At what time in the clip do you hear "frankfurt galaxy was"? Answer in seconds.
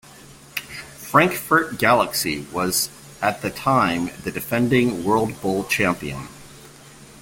0.97-2.89